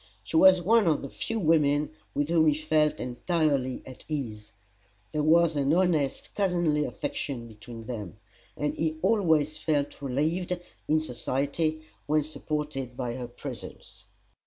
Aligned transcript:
She 0.23 0.35
was 0.35 0.63
one 0.63 0.87
of 0.87 1.03
the 1.03 1.09
few 1.11 1.37
women 1.39 1.91
with 2.15 2.29
whom 2.29 2.47
he 2.47 2.55
felt 2.55 2.97
entirely 2.99 3.83
at 3.85 4.03
ease. 4.07 4.51
There 5.11 5.21
was 5.21 5.55
an 5.55 5.71
honest, 5.75 6.33
cousinly 6.33 6.85
affection 6.85 7.47
between 7.47 7.85
them; 7.85 8.17
and 8.57 8.73
he 8.73 8.97
always 9.03 9.59
felt 9.59 10.01
relieved, 10.01 10.59
in 10.87 11.01
society, 11.01 11.83
when 12.07 12.23
supported 12.23 12.97
by 12.97 13.13
her 13.13 13.27
presence. 13.27 14.05